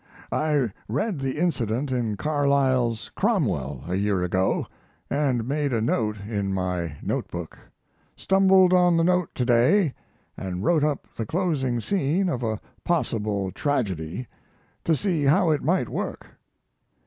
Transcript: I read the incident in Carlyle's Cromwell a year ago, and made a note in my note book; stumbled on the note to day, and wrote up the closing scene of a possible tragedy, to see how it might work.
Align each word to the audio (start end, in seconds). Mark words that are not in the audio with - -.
I 0.31 0.71
read 0.87 1.19
the 1.19 1.37
incident 1.37 1.91
in 1.91 2.17
Carlyle's 2.17 3.11
Cromwell 3.15 3.83
a 3.87 3.93
year 3.93 4.23
ago, 4.23 4.65
and 5.11 5.47
made 5.47 5.71
a 5.73 5.79
note 5.79 6.19
in 6.21 6.55
my 6.55 6.97
note 7.03 7.27
book; 7.29 7.55
stumbled 8.15 8.73
on 8.73 8.97
the 8.97 9.03
note 9.03 9.29
to 9.35 9.45
day, 9.45 9.93
and 10.35 10.63
wrote 10.63 10.83
up 10.83 11.05
the 11.15 11.27
closing 11.27 11.79
scene 11.79 12.29
of 12.29 12.41
a 12.41 12.59
possible 12.83 13.51
tragedy, 13.51 14.25
to 14.85 14.95
see 14.95 15.25
how 15.25 15.51
it 15.51 15.63
might 15.63 15.87
work. 15.87 16.25